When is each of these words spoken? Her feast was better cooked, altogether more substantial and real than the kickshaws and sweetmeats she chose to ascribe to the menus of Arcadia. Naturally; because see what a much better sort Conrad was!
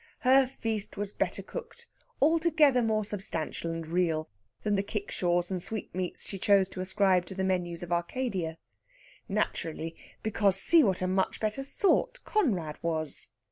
Her 0.21 0.47
feast 0.47 0.97
was 0.97 1.13
better 1.13 1.43
cooked, 1.43 1.85
altogether 2.19 2.81
more 2.81 3.05
substantial 3.05 3.69
and 3.69 3.85
real 3.85 4.31
than 4.63 4.73
the 4.73 4.81
kickshaws 4.81 5.51
and 5.51 5.61
sweetmeats 5.61 6.25
she 6.25 6.39
chose 6.39 6.67
to 6.69 6.81
ascribe 6.81 7.25
to 7.25 7.35
the 7.35 7.43
menus 7.43 7.83
of 7.83 7.91
Arcadia. 7.91 8.57
Naturally; 9.29 9.95
because 10.23 10.59
see 10.59 10.83
what 10.83 11.03
a 11.03 11.07
much 11.07 11.39
better 11.39 11.61
sort 11.61 12.23
Conrad 12.23 12.79
was! 12.81 13.29